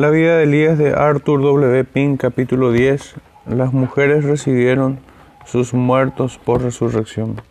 [0.00, 1.84] La vida de Elías de Arthur W.
[1.84, 3.16] Pink, capítulo 10.
[3.44, 4.98] Las mujeres recibieron
[5.44, 7.42] sus muertos por resurrección.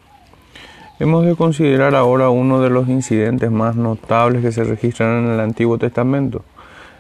[1.00, 5.40] Hemos de considerar ahora uno de los incidentes más notables que se registran en el
[5.40, 6.44] Antiguo Testamento.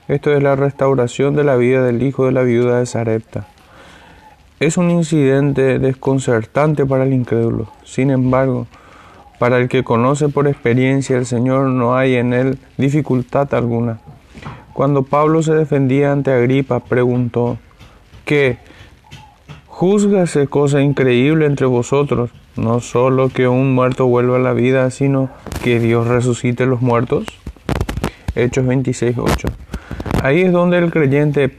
[0.07, 3.47] Esto es la restauración de la vida del hijo de la viuda de Sarepta.
[4.59, 7.71] Es un incidente desconcertante para el incrédulo.
[7.86, 8.68] Sin embargo,
[9.39, 14.00] para el que conoce por experiencia el Señor no hay en él dificultad alguna.
[14.80, 17.58] Cuando Pablo se defendía ante Agripa, preguntó,
[18.23, 18.59] ¿qué?
[19.67, 22.30] ¿Juzgase cosa increíble entre vosotros?
[22.55, 25.30] No solo que un muerto vuelva a la vida, sino
[25.66, 27.26] que Dios resucite los muertos.
[28.36, 29.50] Hechos 26.8.
[30.23, 31.58] Ahí es donde el creyente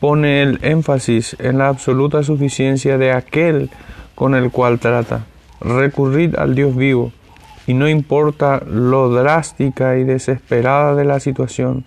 [0.00, 3.68] pone el énfasis en la absoluta suficiencia de aquel
[4.14, 5.26] con el cual trata.
[5.60, 7.12] Recurrid al Dios vivo,
[7.66, 11.84] y no importa lo drástica y desesperada de la situación,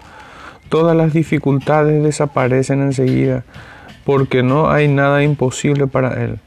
[0.70, 3.44] todas las dificultades desaparecen enseguida,
[4.06, 6.40] porque no hay nada imposible para Él.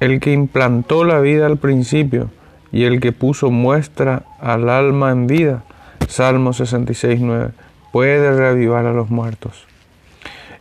[0.00, 2.30] El que implantó la vida al principio
[2.72, 5.62] y el que puso muestra al alma en vida,
[6.08, 7.52] Salmo 66.9,
[7.92, 9.66] puede reavivar a los muertos.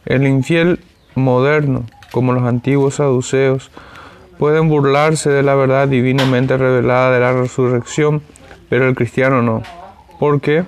[0.06, 0.80] El infiel
[1.16, 3.72] moderno, como los antiguos saduceos,
[4.38, 8.22] pueden burlarse de la verdad divinamente revelada de la resurrección,
[8.70, 9.62] pero el cristiano no.
[10.20, 10.64] ¿Por qué?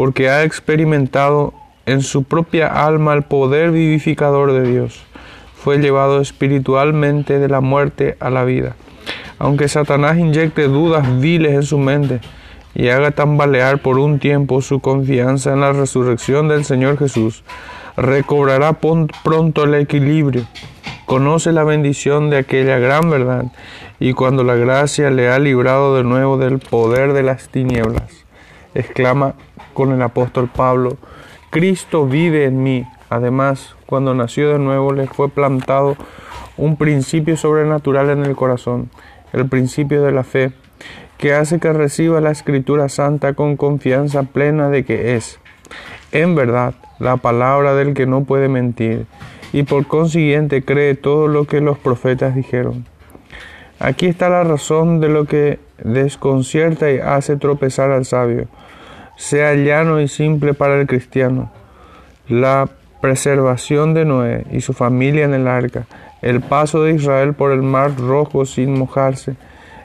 [0.00, 1.52] Porque ha experimentado
[1.84, 5.02] en su propia alma el poder vivificador de Dios.
[5.62, 8.76] Fue llevado espiritualmente de la muerte a la vida.
[9.38, 12.22] Aunque Satanás inyecte dudas viles en su mente
[12.74, 17.44] y haga tambalear por un tiempo su confianza en la resurrección del Señor Jesús,
[17.98, 20.46] recobrará pronto el equilibrio,
[21.04, 23.52] conoce la bendición de aquella gran verdad
[23.98, 28.24] y cuando la gracia le ha librado de nuevo del poder de las tinieblas,
[28.74, 29.34] exclama
[29.72, 30.96] con el apóstol Pablo,
[31.50, 32.86] Cristo vive en mí.
[33.08, 35.96] Además, cuando nació de nuevo le fue plantado
[36.56, 38.90] un principio sobrenatural en el corazón,
[39.32, 40.52] el principio de la fe,
[41.18, 45.38] que hace que reciba la escritura santa con confianza plena de que es,
[46.12, 49.06] en verdad, la palabra del que no puede mentir,
[49.52, 52.86] y por consiguiente cree todo lo que los profetas dijeron.
[53.78, 58.46] Aquí está la razón de lo que desconcierta y hace tropezar al sabio,
[59.20, 61.52] sea llano y simple para el cristiano.
[62.26, 62.70] La
[63.02, 65.84] preservación de Noé y su familia en el arca,
[66.22, 69.36] el paso de Israel por el mar rojo sin mojarse,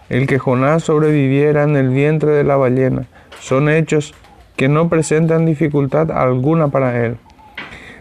[0.08, 3.08] el que Jonás sobreviviera en el vientre de la ballena,
[3.42, 4.14] son hechos
[4.56, 7.18] que no presentan dificultad alguna para él.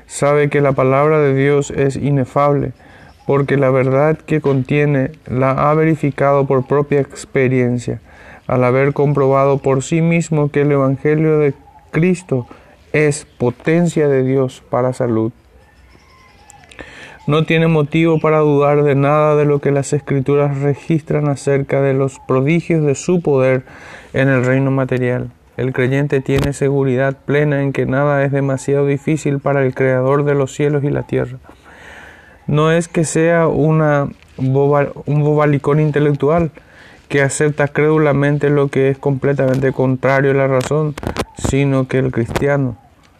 [0.06, 2.74] Sabe que la palabra de Dios es inefable,
[3.26, 8.00] porque la verdad que contiene la ha verificado por propia experiencia,
[8.46, 11.54] al haber comprobado por sí mismo que el Evangelio de
[11.90, 12.46] Cristo
[12.92, 15.32] es potencia de Dios para salud.
[17.26, 21.94] No tiene motivo para dudar de nada de lo que las escrituras registran acerca de
[21.94, 23.64] los prodigios de su poder
[24.12, 25.30] en el reino material.
[25.56, 30.34] El creyente tiene seguridad plena en que nada es demasiado difícil para el Creador de
[30.34, 31.38] los cielos y la tierra.
[32.46, 36.50] No es que sea un bobalicón intelectual
[37.14, 40.96] que acepta crédulamente lo que es completamente contrario a la razón,
[41.38, 42.76] sino que el cristiano,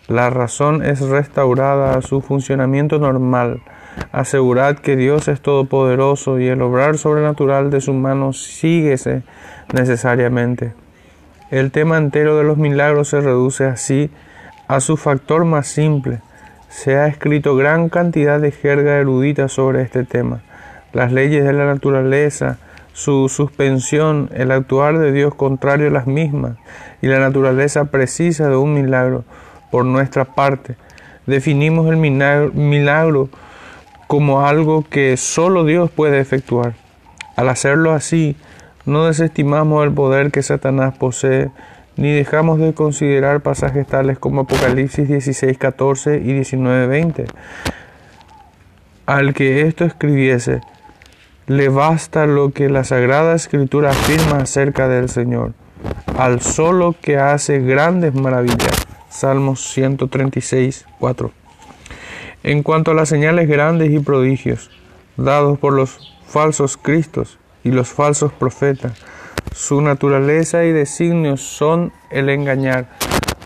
[0.08, 3.62] la razón es restaurada a su funcionamiento normal.
[4.10, 9.22] Asegurad que Dios es todopoderoso y el obrar sobrenatural de su mano síguese
[9.72, 10.72] necesariamente.
[11.52, 14.10] El tema entero de los milagros se reduce así
[14.66, 16.18] a su factor más simple.
[16.68, 20.40] Se ha escrito gran cantidad de jerga erudita sobre este tema.
[20.92, 22.58] Las leyes de la naturaleza,
[22.94, 26.56] su suspensión, el actuar de Dios contrario a las mismas
[27.02, 29.24] y la naturaleza precisa de un milagro
[29.72, 30.76] por nuestra parte.
[31.26, 33.28] Definimos el milagro
[34.06, 36.74] como algo que solo Dios puede efectuar.
[37.34, 38.36] Al hacerlo así,
[38.86, 41.50] no desestimamos el poder que Satanás posee,
[41.96, 47.24] ni dejamos de considerar pasajes tales como Apocalipsis 16, 14 y 19, 20.
[49.06, 50.60] Al que esto escribiese,
[51.46, 55.52] le basta lo que la Sagrada Escritura afirma acerca del Señor,
[56.18, 58.86] al solo que hace grandes maravillas.
[59.10, 61.30] Salmos 136, 4.
[62.42, 64.70] En cuanto a las señales grandes y prodigios
[65.16, 68.92] dados por los falsos cristos, y los falsos profetas.
[69.52, 72.86] Su naturaleza y designios son el engañar.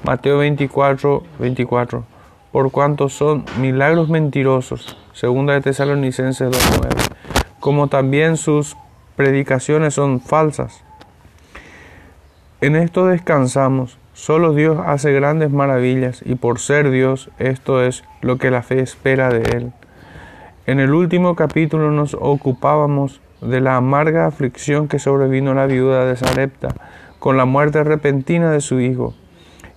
[0.04, 2.04] Mateo 24, 24.
[2.52, 4.98] Por cuanto son milagros mentirosos.
[5.12, 7.07] Segunda de Tesalonicenses 2.9.
[7.68, 8.78] Como también sus
[9.14, 10.82] predicaciones son falsas.
[12.62, 18.38] En esto descansamos, Solo Dios hace grandes maravillas y por ser Dios esto es lo
[18.38, 19.72] que la fe espera de Él.
[20.64, 26.06] En el último capítulo nos ocupábamos de la amarga aflicción que sobrevino a la viuda
[26.06, 26.68] de Sarepta
[27.18, 29.12] con la muerte repentina de su hijo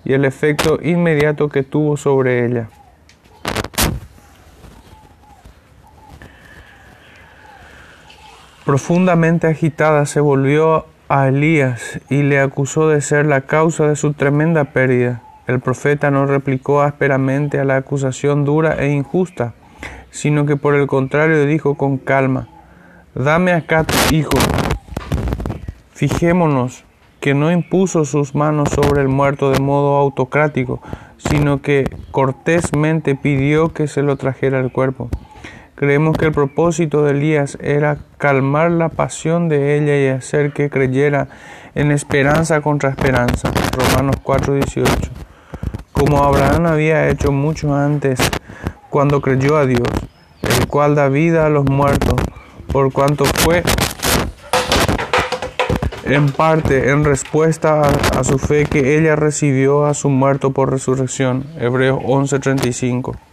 [0.06, 2.70] y el efecto inmediato que tuvo sobre ella.
[8.66, 14.14] Profundamente agitada se volvió a Elías y le acusó de ser la causa de su
[14.14, 15.24] tremenda pérdida.
[15.48, 19.56] El profeta no replicó ásperamente a la acusación dura e injusta,
[20.12, 22.48] sino que por el contrario dijo con calma,
[23.16, 24.30] Dame acá tu hijo.
[25.94, 26.84] Fijémonos
[27.20, 30.82] que no impuso sus manos sobre el muerto de modo autocrático,
[31.18, 35.10] sino que cortésmente pidió que se lo trajera el cuerpo.
[35.82, 40.70] Creemos que el propósito de Elías era calmar la pasión de ella y hacer que
[40.70, 41.28] creyera
[41.74, 43.52] en esperanza contra esperanza.
[43.76, 45.10] Romanos 4:18.
[45.92, 48.20] Como Abraham había hecho mucho antes
[48.92, 49.88] cuando creyó a Dios,
[50.44, 52.22] el cual da vida a los muertos,
[52.72, 53.64] por cuanto fue
[56.06, 57.82] en parte en respuesta
[58.20, 61.44] a, su fe que ella recibió a su muerto por resurrección.
[61.58, 63.31] Hebreos 11:35.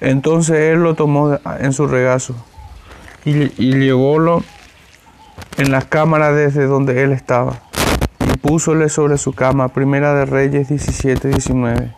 [0.00, 2.34] Entonces él lo tomó en su regazo
[3.24, 4.42] y, llevólo
[5.56, 7.60] en la cámara desde donde él estaba
[8.20, 9.68] y púsole sobre su cama.
[9.68, 11.94] Primera de Reyes 17, 19.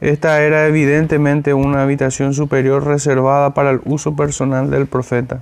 [0.00, 5.40] Esta era evidentemente una habitación superior reservada para el uso personal del profeta.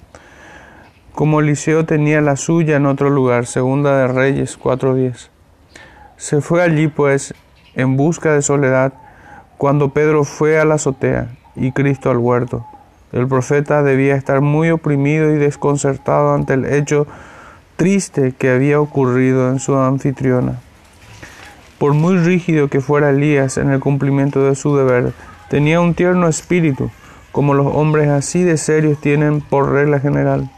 [1.14, 5.28] Como Eliseo tenía la suya en otro lugar, segunda de Reyes 4.10.
[6.16, 7.34] Se fue allí pues
[7.76, 8.92] en busca de soledad
[9.58, 12.66] cuando Pedro fue a la azotea y Cristo al huerto.
[13.12, 17.06] El profeta debía estar muy oprimido y desconcertado ante el hecho
[17.76, 20.60] triste que había ocurrido en su anfitriona.
[21.78, 25.12] Por muy rígido que fuera Elías en el cumplimiento de su deber,
[25.48, 26.90] tenía un tierno espíritu,
[27.30, 30.50] como los hombres así de serios tienen por regla general,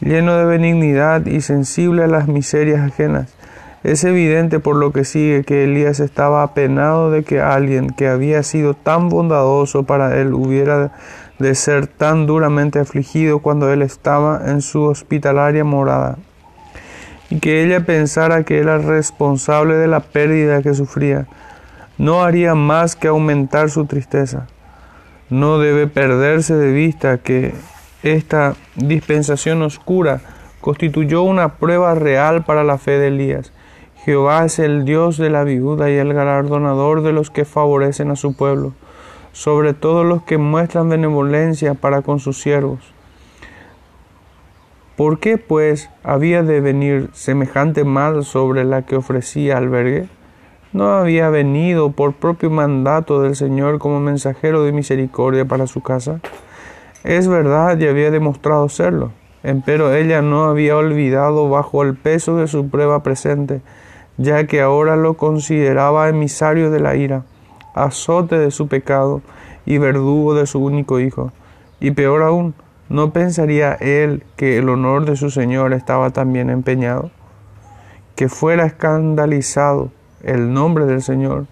[0.00, 3.34] lleno de benignidad y sensible a las miserias ajenas.
[3.84, 8.42] Es evidente por lo que sigue que Elías estaba apenado de que alguien que había
[8.42, 10.92] sido tan bondadoso para él hubiera
[11.38, 16.16] de ser tan duramente afligido cuando él estaba en su hospitalaria morada,
[17.28, 21.26] y que ella pensara que era responsable de la pérdida que sufría,
[21.98, 24.46] no haría más que aumentar su tristeza.
[25.28, 27.52] No debe perderse de vista que
[28.02, 30.22] esta dispensación oscura
[30.62, 33.52] constituyó una prueba real para la fe de Elías
[34.04, 38.16] Jehová es el Dios de la viuda y el galardonador de los que favorecen a
[38.16, 38.74] su pueblo,
[39.32, 42.80] sobre todo los que muestran benevolencia para con sus siervos.
[44.94, 50.06] ¿Por qué, pues, había de venir semejante mal sobre la que ofrecía albergue?
[50.74, 56.20] ¿No había venido por propio mandato del Señor como mensajero de misericordia para su casa?
[57.04, 59.12] Es verdad y había demostrado serlo,
[59.42, 63.62] empero ella no había olvidado bajo el peso de su prueba presente
[64.16, 67.24] ya que ahora lo consideraba emisario de la ira,
[67.74, 69.22] azote de su pecado
[69.66, 71.32] y verdugo de su único hijo.
[71.80, 72.54] Y peor aún,
[72.88, 77.10] ¿no pensaría él que el honor de su Señor estaba también empeñado?
[78.14, 79.90] Que fuera escandalizado
[80.22, 81.46] el nombre del Señor.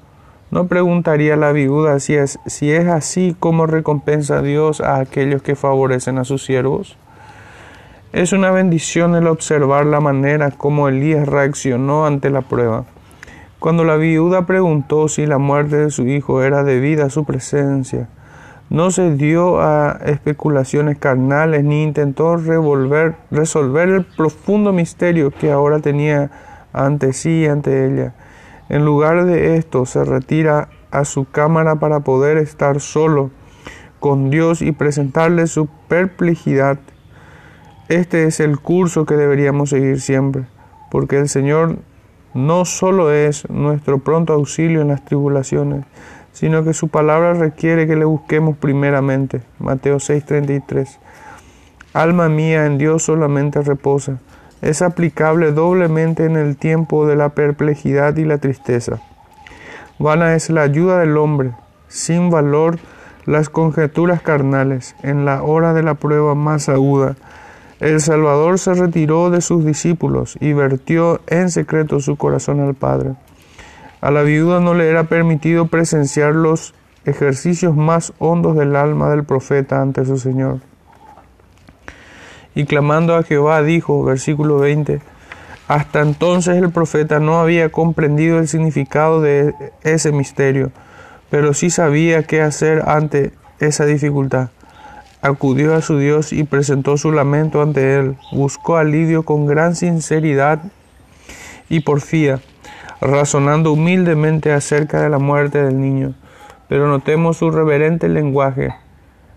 [0.50, 5.56] ¿No preguntaría la viuda si es, si es así como recompensa Dios a aquellos que
[5.56, 6.96] favorecen a sus siervos?
[8.12, 12.84] Es una bendición el observar la manera como Elías reaccionó ante la prueba.
[13.58, 18.10] Cuando la viuda preguntó si la muerte de su hijo era debida a su presencia,
[18.68, 25.78] no se dio a especulaciones carnales ni intentó revolver, resolver el profundo misterio que ahora
[25.78, 26.30] tenía
[26.74, 28.12] ante sí y ante ella.
[28.68, 33.30] En lugar de esto, se retira a su cámara para poder estar solo
[34.00, 36.78] con Dios y presentarle su perplejidad
[37.94, 40.44] este es el curso que deberíamos seguir siempre,
[40.90, 41.76] porque el Señor
[42.32, 45.84] no solo es nuestro pronto auxilio en las tribulaciones,
[46.32, 49.42] sino que su palabra requiere que le busquemos primeramente.
[49.58, 50.98] Mateo 6:33.
[51.92, 54.20] Alma mía, en Dios solamente reposa.
[54.62, 59.02] Es aplicable doblemente en el tiempo de la perplejidad y la tristeza.
[59.98, 61.50] Vana es la ayuda del hombre,
[61.88, 62.78] sin valor
[63.26, 67.16] las conjeturas carnales, en la hora de la prueba más aguda
[67.82, 73.14] el Salvador se retiró de sus discípulos y vertió en secreto su corazón al Padre.
[74.00, 76.74] A la viuda no le era permitido presenciar los
[77.04, 80.60] ejercicios más hondos del alma del profeta ante su Señor.
[82.54, 85.00] Y clamando a Jehová dijo, versículo 20,
[85.66, 90.70] Hasta entonces el profeta no había comprendido el significado de ese misterio,
[91.30, 94.50] pero sí sabía qué hacer ante esa dificultad.
[95.24, 98.16] Acudió a su Dios y presentó su lamento ante él.
[98.32, 100.64] Buscó alivio con gran sinceridad
[101.68, 102.40] y porfía,
[103.00, 106.14] razonando humildemente acerca de la muerte del niño.
[106.68, 108.74] Pero notemos su reverente lenguaje.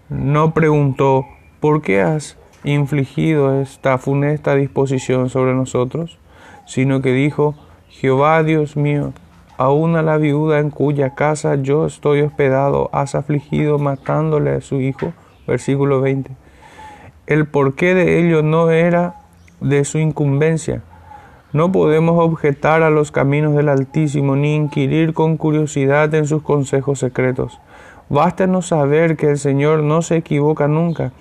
[0.09, 1.23] No preguntó,
[1.59, 6.17] ¿por qué has infligido esta funesta disposición sobre nosotros?
[6.65, 7.53] Sino que dijo,
[7.89, 9.13] Jehová Dios mío,
[9.55, 14.81] aún a la viuda en cuya casa yo estoy hospedado, has afligido matándole a su
[14.81, 15.13] hijo
[15.47, 16.31] versículo 20.
[17.27, 19.15] El porqué de ello no era
[19.61, 20.83] de su incumbencia.
[21.53, 26.99] No podemos objetar a los caminos del Altísimo ni inquirir con curiosidad en sus consejos
[26.99, 27.59] secretos.
[28.09, 31.13] Bástenos saber que el Señor no se equivoca nunca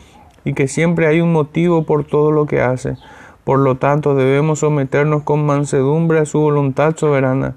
[0.44, 2.96] y que siempre hay un motivo por todo lo que hace.
[3.44, 7.54] Por lo tanto, debemos someternos con mansedumbre a su voluntad soberana.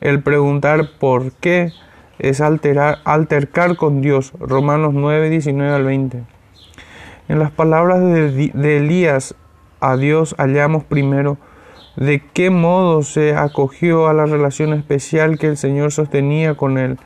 [0.00, 1.72] El preguntar por qué
[2.20, 4.32] es alterar, altercar con Dios.
[4.38, 6.22] Romanos 9, 19 al 20.
[7.28, 9.34] En las palabras de, de Elías
[9.80, 11.38] a Dios hallamos primero
[11.96, 16.98] de qué modo se acogió a la relación especial que el Señor sostenía con él.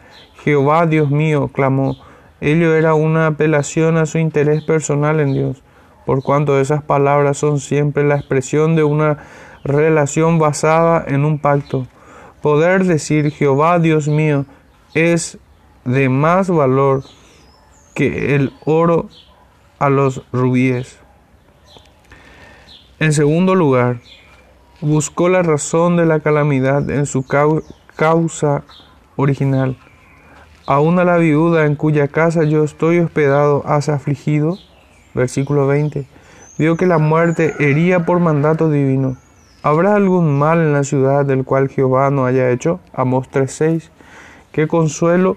[0.42, 1.96] Jehová Dios mío, clamó.
[2.40, 5.62] Ello era una apelación a su interés personal en Dios,
[6.04, 9.18] por cuanto esas palabras son siempre la expresión de una
[9.64, 11.86] relación basada en un pacto.
[12.42, 14.44] Poder decir Jehová Dios mío
[14.94, 15.38] es
[15.84, 17.02] de más valor
[17.94, 19.08] que el oro
[19.78, 20.98] a los rubíes.
[23.00, 24.00] En segundo lugar,
[24.80, 27.24] buscó la razón de la calamidad en su
[27.96, 28.64] causa
[29.16, 29.76] original.
[30.66, 34.58] Aún a la viuda en cuya casa yo estoy hospedado has afligido.
[35.12, 36.06] Versículo 20.
[36.56, 39.16] Vio que la muerte hería por mandato divino.
[39.62, 42.80] ¿Habrá algún mal en la ciudad del cual Jehová no haya hecho?
[42.94, 43.90] Amos 3.6.
[44.54, 45.36] Qué consuelo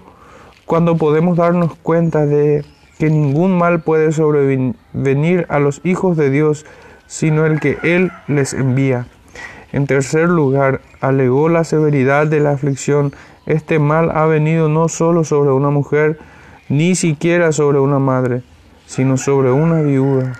[0.64, 2.64] cuando podemos darnos cuenta de
[3.00, 6.64] que ningún mal puede sobrevenir a los hijos de Dios,
[7.08, 9.08] sino el que Él les envía.
[9.72, 13.12] En tercer lugar, alegó la severidad de la aflicción.
[13.44, 16.20] Este mal ha venido no solo sobre una mujer,
[16.68, 18.44] ni siquiera sobre una madre,
[18.86, 20.34] sino sobre una viuda,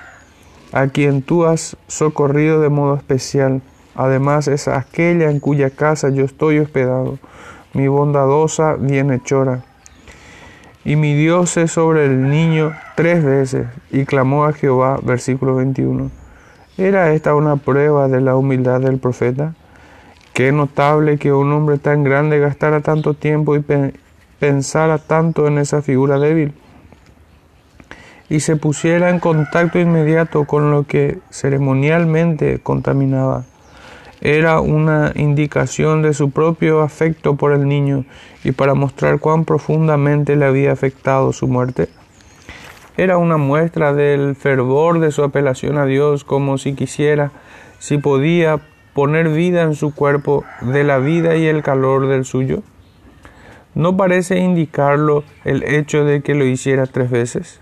[0.70, 3.61] a quien tú has socorrido de modo especial.
[3.97, 7.18] Además es aquella en cuya casa yo estoy hospedado
[7.75, 9.62] mi bondadosa bienhechora.
[10.84, 16.10] Y midióse sobre el niño tres veces y clamó a Jehová, versículo 21.
[16.78, 19.54] ¿Era esta una prueba de la humildad del profeta?
[20.32, 23.64] Qué notable que un hombre tan grande gastara tanto tiempo y
[24.38, 26.54] pensara tanto en esa figura débil
[28.28, 33.44] y se pusiera en contacto inmediato con lo que ceremonialmente contaminaba
[34.20, 38.04] era una indicación de su propio afecto por el niño
[38.44, 41.88] y para mostrar cuán profundamente le había afectado su muerte.
[42.96, 47.30] Era una muestra del fervor de su apelación a Dios, como si quisiera,
[47.78, 48.60] si podía,
[48.92, 52.64] poner vida en su cuerpo de la vida y el calor del suyo.
[53.76, 57.60] ¿No parece indicarlo el hecho de que lo hiciera tres veces?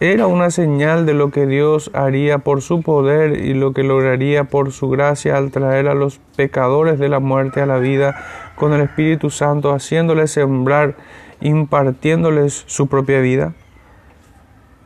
[0.00, 4.44] Era una señal de lo que Dios haría por su poder y lo que lograría
[4.44, 8.14] por su gracia al traer a los pecadores de la muerte a la vida
[8.54, 10.96] con el Espíritu Santo, haciéndoles sembrar,
[11.40, 13.54] impartiéndoles su propia vida.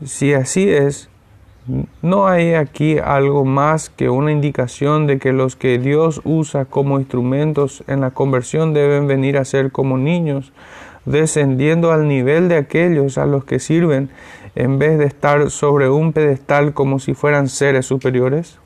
[0.02, 1.10] Si así es,
[2.00, 6.98] no hay aquí algo más que una indicación de que los que Dios usa como
[6.98, 10.52] instrumentos en la conversión deben venir a ser como niños,
[11.04, 14.10] descendiendo al nivel de aquellos a los que sirven
[14.54, 18.58] en vez de estar sobre un pedestal como si fueran seres superiores?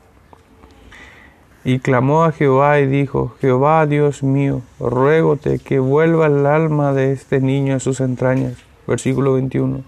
[1.63, 7.11] Y clamó a Jehová y dijo, Jehová Dios mío, ruégote que vuelva el alma de
[7.11, 8.55] este niño a sus entrañas.
[8.87, 9.83] Versículo 21.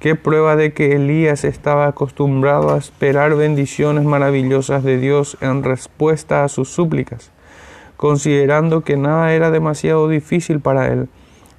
[0.00, 6.44] Qué prueba de que Elías estaba acostumbrado a esperar bendiciones maravillosas de Dios en respuesta
[6.44, 7.32] a sus súplicas,
[7.96, 11.08] considerando que nada era demasiado difícil para él,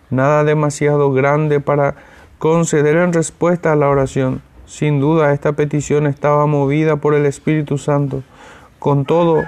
[0.09, 1.95] nada demasiado grande para
[2.39, 4.41] conceder en respuesta a la oración.
[4.65, 8.23] Sin duda esta petición estaba movida por el Espíritu Santo.
[8.79, 9.43] Con todo,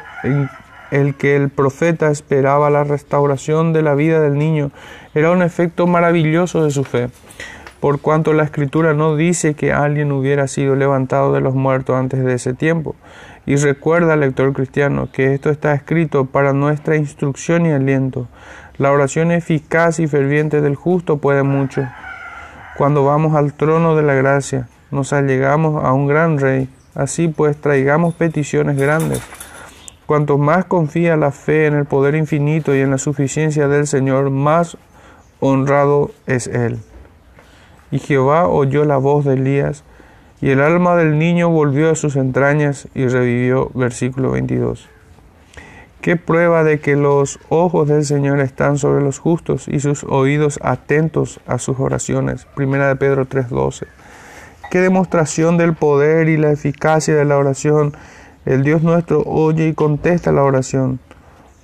[0.92, 4.72] el que el profeta esperaba la restauración de la vida del niño
[5.16, 7.10] era un efecto maravilloso de su fe,
[7.80, 12.24] por cuanto la escritura no dice que alguien hubiera sido levantado de los muertos antes
[12.26, 12.96] de ese tiempo.
[13.46, 18.28] Y recuerda, lector cristiano, que esto está escrito para nuestra instrucción y aliento.
[18.78, 21.88] La oración eficaz y ferviente del justo puede mucho.
[22.78, 26.70] Cuando vamos al trono de la gracia, nos allegamos a un gran rey.
[26.96, 29.22] Así pues, traigamos peticiones grandes
[30.12, 34.30] cuanto más confía la fe en el poder infinito y en la suficiencia del Señor,
[34.30, 34.76] más
[35.40, 36.80] honrado es él.
[37.92, 39.86] Y Jehová oyó la voz de Elías,
[40.42, 43.72] y el alma del niño volvió a sus entrañas y revivió.
[43.74, 44.90] Versículo 22.
[46.02, 50.60] Qué prueba de que los ojos del Señor están sobre los justos y sus oídos
[50.64, 52.46] atentos a sus oraciones.
[52.56, 53.86] Primera de Pedro 3:12.
[54.72, 57.94] Qué demostración del poder y la eficacia de la oración.
[58.48, 61.00] El Dios nuestro oye y contesta la oración.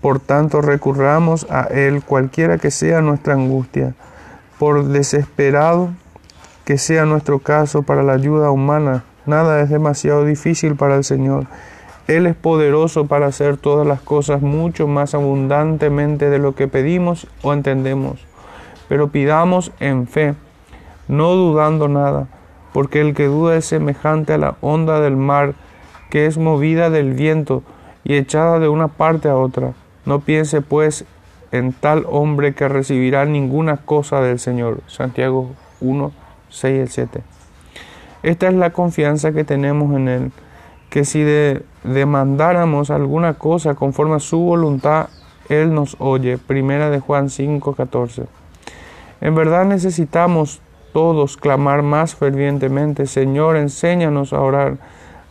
[0.02, 3.96] Por tanto, recurramos a Él cualquiera que sea nuestra angustia,
[4.60, 5.90] por desesperado
[6.64, 9.04] que sea nuestro caso para la ayuda humana.
[9.26, 11.48] Nada es demasiado difícil para el Señor.
[12.08, 17.28] Él es poderoso para hacer todas las cosas mucho más abundantemente de lo que pedimos
[17.42, 18.26] o entendemos.
[18.88, 20.34] Pero pidamos en fe,
[21.10, 22.28] no dudando nada,
[22.72, 25.56] porque el que duda es semejante a la onda del mar,
[26.10, 27.64] que es movida del viento
[28.06, 29.74] y echada de una parte a otra.
[30.06, 31.04] No piense pues
[31.52, 34.80] en tal hombre que recibirá ninguna cosa del Señor.
[34.88, 36.12] Santiago 1,
[36.50, 37.22] 6 y 7.
[38.24, 40.32] Esta es la confianza que tenemos en Él,
[40.90, 41.24] que si
[41.88, 45.08] demandáramos alguna cosa conforme a su voluntad,
[45.50, 46.38] Él nos oye.
[46.38, 48.26] Primera de Juan 5, 14.
[49.22, 50.62] En verdad necesitamos
[50.94, 54.78] todos clamar más fervientemente, Señor, enséñanos a orar,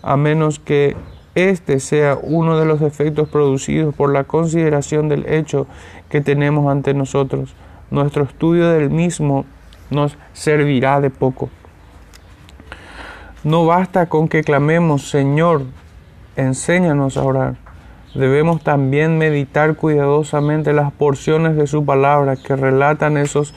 [0.02, 0.96] a menos que
[1.34, 5.66] este sea uno de los efectos producidos por la consideración del hecho
[6.08, 7.54] que tenemos ante nosotros.
[7.90, 9.44] Nuestro estudio del mismo
[9.90, 11.50] nos servirá de poco.
[13.44, 15.62] No basta con que clamemos, Señor,
[16.36, 17.56] enséñanos a orar.
[18.14, 23.54] Debemos también meditar cuidadosamente las porciones de su palabra que relatan esos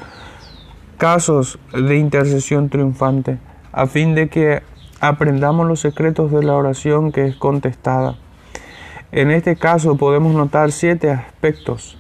[0.98, 3.38] casos de intercesión triunfante,
[3.72, 4.62] a fin de que
[5.00, 8.16] aprendamos los secretos de la oración que es contestada.
[9.12, 11.98] En este caso podemos notar siete aspectos.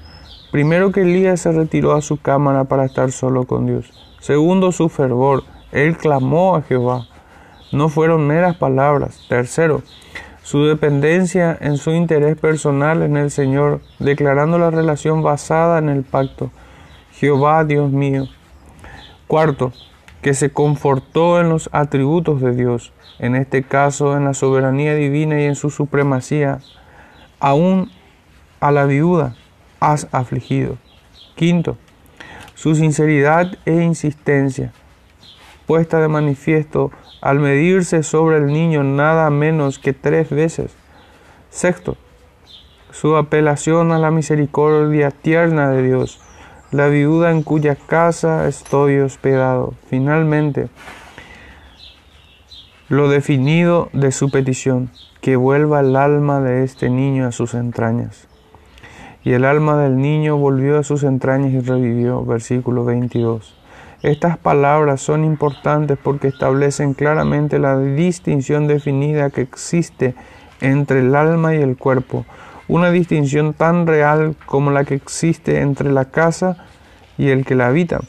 [0.51, 3.91] Primero que Elías se retiró a su cámara para estar solo con Dios.
[4.19, 5.43] Segundo, su fervor.
[5.71, 7.07] Él clamó a Jehová.
[7.71, 9.25] No fueron meras palabras.
[9.29, 9.81] Tercero,
[10.49, 16.01] su dependencia en su interés personal en el Señor, declarando la relación basada en el
[16.01, 16.49] pacto.
[17.13, 18.25] Jehová, Dios mío.
[19.27, 19.73] Cuarto,
[20.23, 25.39] que se confortó en los atributos de Dios, en este caso en la soberanía divina
[25.39, 26.61] y en su supremacía.
[27.39, 27.91] Aún
[28.59, 29.35] a la viuda
[29.79, 30.77] has afligido.
[31.35, 31.77] Quinto,
[32.55, 34.73] su sinceridad e insistencia,
[35.67, 36.89] puesta de manifiesto
[37.21, 40.75] al medirse sobre el niño nada menos que tres veces.
[41.49, 41.97] Sexto,
[42.91, 46.19] su apelación a la misericordia tierna de Dios,
[46.71, 49.73] la viuda en cuya casa estoy hospedado.
[49.89, 50.69] Finalmente,
[52.87, 54.89] lo definido de su petición,
[55.21, 58.27] que vuelva el alma de este niño a sus entrañas.
[59.23, 62.23] Y el alma del niño volvió a sus entrañas y revivió.
[62.23, 63.58] Versículo 22.
[64.01, 70.15] Estas palabras son importantes porque establecen claramente la distinción definida que existe
[70.61, 72.25] entre el alma y el cuerpo,
[72.67, 76.65] una distinción tan real como la que existe entre la casa
[77.17, 77.99] y el que la habita.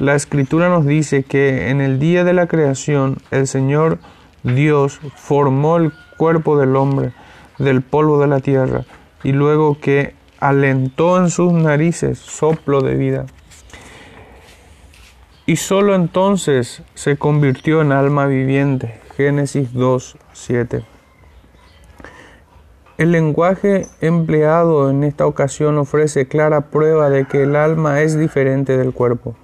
[0.00, 3.98] La escritura nos dice que en el día de la creación el Señor
[4.42, 7.12] Dios formó el cuerpo del hombre
[7.58, 8.84] del polvo de la tierra
[9.22, 13.26] y luego que alentó en sus narices soplo de vida.
[15.50, 19.00] Y sólo entonces se convirtió en alma viviente.
[19.16, 20.84] Génesis 2, 7.
[22.98, 28.78] El lenguaje empleado en esta ocasión ofrece clara prueba de que el alma es diferente
[28.78, 29.34] del cuerpo,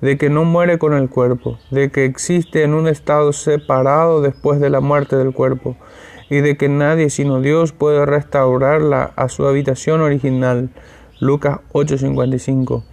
[0.00, 4.60] de que no muere con el cuerpo, de que existe en un estado separado después
[4.60, 5.74] de la muerte del cuerpo,
[6.30, 10.70] y de que nadie sino Dios puede restaurarla a su habitación original.
[11.18, 12.84] Lucas 8:55.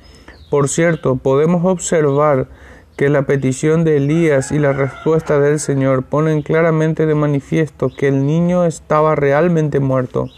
[0.56, 2.48] Por cierto, podemos observar
[2.96, 8.08] que la petición de Elías y la respuesta del Señor ponen claramente de manifiesto que
[8.08, 10.30] el niño estaba realmente muerto.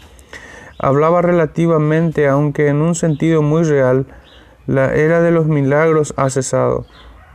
[0.76, 4.06] Hablaba relativamente, aunque en un sentido muy real,
[4.66, 6.84] la era de los milagros ha cesado,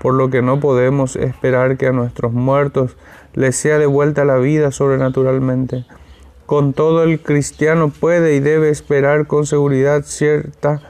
[0.02, 2.98] por lo que no podemos esperar que a nuestros muertos
[3.34, 5.86] les sea devuelta la vida sobrenaturalmente.
[6.46, 10.82] Con todo el cristiano puede y debe esperar con seguridad cierta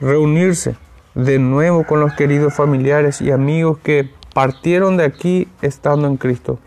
[0.00, 0.74] reunirse
[1.18, 6.60] de nuevo con los queridos familiares y amigos que partieron de aquí estando en Cristo.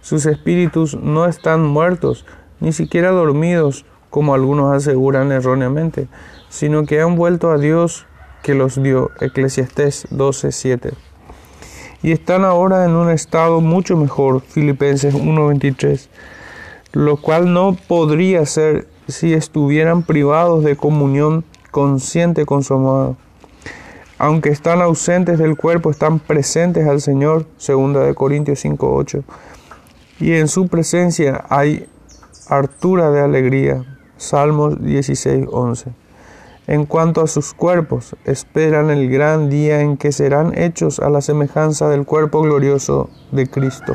[0.00, 2.24] Sus espíritus no están muertos,
[2.58, 6.08] ni siquiera dormidos, como algunos aseguran erróneamente,
[6.48, 8.06] sino que han vuelto a Dios
[8.42, 9.10] que los dio.
[9.20, 10.94] Eclesiastés 12:7
[12.02, 16.08] y están ahora en un estado mucho mejor, Filipenses 1.23,
[16.92, 23.16] lo cual no podría ser si estuvieran privados de comunión consciente con su amado.
[24.22, 29.24] Aunque están ausentes del cuerpo, están presentes al Señor, segunda de Corintios 5:8.
[30.20, 31.88] Y en su presencia hay
[32.48, 33.84] hartura de alegría,
[34.18, 35.92] Salmos 16:11.
[36.68, 41.20] En cuanto a sus cuerpos, esperan el gran día en que serán hechos a la
[41.20, 43.94] semejanza del cuerpo glorioso de Cristo.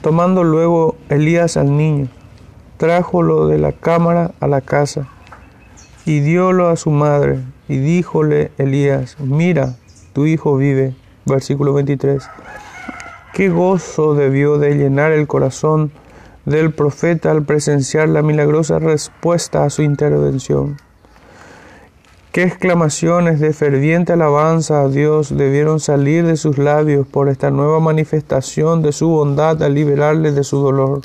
[0.00, 2.06] Tomando luego Elías al niño,
[2.76, 5.08] trájolo de la cámara a la casa,
[6.10, 9.76] y diólo a su madre, y díjole Elías, mira,
[10.12, 10.92] tu hijo vive.
[11.24, 12.28] Versículo 23.
[13.32, 15.92] Qué gozo debió de llenar el corazón
[16.46, 20.78] del profeta al presenciar la milagrosa respuesta a su intervención.
[22.32, 27.78] Qué exclamaciones de ferviente alabanza a Dios debieron salir de sus labios por esta nueva
[27.78, 31.02] manifestación de su bondad al liberarle de su dolor.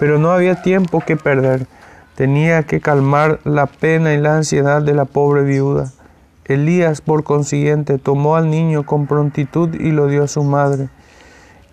[0.00, 1.68] Pero no había tiempo que perder.
[2.16, 5.92] Tenía que calmar la pena y la ansiedad de la pobre viuda.
[6.46, 10.88] Elías, por consiguiente, tomó al niño con prontitud y lo dio a su madre.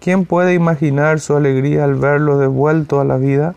[0.02, 3.56] ¿Quién puede imaginar su alegría al verlo devuelto a la vida?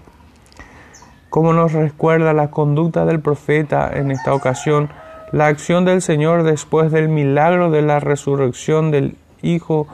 [1.28, 4.88] Como nos recuerda la conducta del profeta en esta ocasión,
[5.32, 9.88] la acción del Señor después del milagro de la resurrección del hijo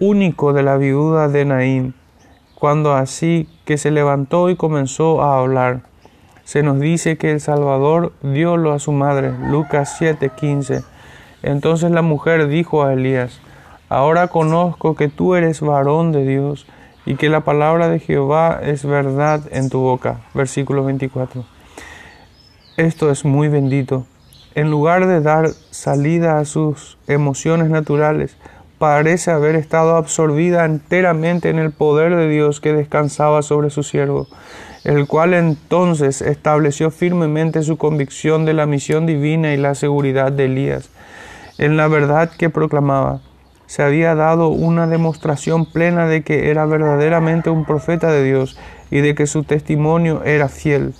[0.00, 1.94] único de la viuda de Naín,
[2.64, 5.82] cuando así que se levantó y comenzó a hablar.
[6.44, 10.82] Se nos dice que el Salvador diólo a su madre, Lucas 7:15.
[11.42, 13.38] Entonces la mujer dijo a Elías,
[13.90, 16.66] Ahora conozco que tú eres varón de Dios
[17.04, 20.20] y que la palabra de Jehová es verdad en tu boca.
[20.32, 21.44] Versículo 24.
[22.78, 24.06] Esto es muy bendito.
[24.54, 28.38] En lugar de dar salida a sus emociones naturales,
[28.78, 34.26] parece haber estado absorbida enteramente en el poder de Dios que descansaba sobre su siervo,
[34.84, 40.46] el cual entonces estableció firmemente su convicción de la misión divina y la seguridad de
[40.46, 40.90] Elías,
[41.58, 43.20] en la verdad que proclamaba
[43.66, 48.58] se había dado una demostración plena de que era verdaderamente un profeta de Dios
[48.90, 50.94] y de que su testimonio era fiel.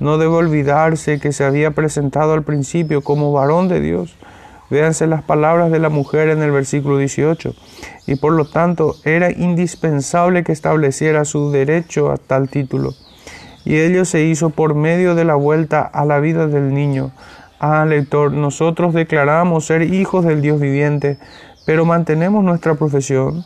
[0.00, 4.16] No debe olvidarse que se había presentado al principio como varón de Dios.
[4.70, 7.54] Véanse las palabras de la mujer en el versículo 18.
[8.06, 12.94] Y por lo tanto era indispensable que estableciera su derecho a tal título.
[13.64, 17.12] Y ello se hizo por medio de la vuelta a la vida del niño.
[17.60, 21.18] Ah, lector, nosotros declaramos ser hijos del Dios viviente,
[21.64, 23.44] pero mantenemos nuestra profesión,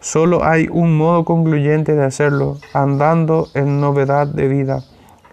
[0.00, 4.84] solo hay un modo concluyente de hacerlo, andando en novedad de vida,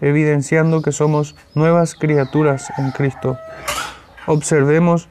[0.02, 3.38] evidenciando que somos nuevas criaturas en Cristo.
[4.32, 5.08] Observemos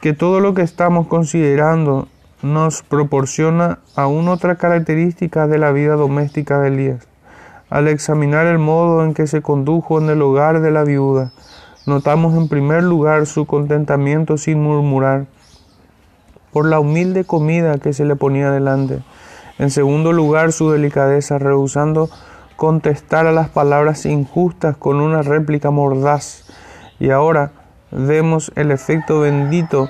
[0.00, 2.08] que todo lo que estamos considerando
[2.42, 7.06] nos proporciona aún otra característica de la vida doméstica de Elías.
[7.70, 11.30] Al examinar el modo en que se condujo en el hogar de la viuda,
[11.86, 15.26] notamos en primer lugar su contentamiento sin murmurar,
[16.52, 19.04] por la humilde comida que se le ponía delante.
[19.60, 22.10] En segundo lugar, su delicadeza, rehusando
[22.56, 26.42] contestar a las palabras injustas con una réplica mordaz.
[26.98, 27.52] Y ahora
[27.96, 29.88] vemos el efecto bendito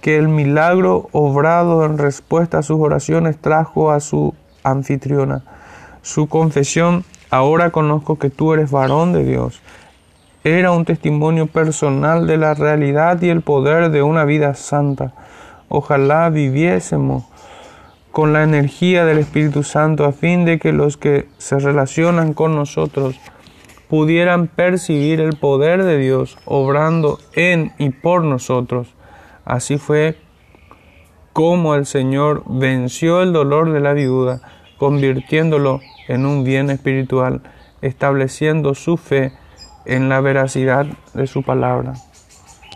[0.00, 5.42] que el milagro obrado en respuesta a sus oraciones trajo a su anfitriona.
[6.02, 9.62] Su confesión, ahora conozco que tú eres varón de Dios,
[10.44, 15.12] era un testimonio personal de la realidad y el poder de una vida santa.
[15.68, 17.24] Ojalá viviésemos
[18.10, 22.56] con la energía del Espíritu Santo a fin de que los que se relacionan con
[22.56, 23.14] nosotros
[23.92, 28.88] pudieran percibir el poder de Dios obrando en y por nosotros.
[29.44, 30.16] Así fue
[31.34, 34.40] como el Señor venció el dolor de la viuda,
[34.78, 37.42] convirtiéndolo en un bien espiritual,
[37.82, 39.34] estableciendo su fe
[39.84, 41.92] en la veracidad de su palabra.